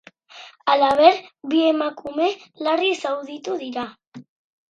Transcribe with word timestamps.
Halaber, 0.71 1.17
bi 1.51 1.59
emakume 1.73 2.29
larri 2.69 2.89
zauritu 3.09 3.61
dira. 3.65 3.85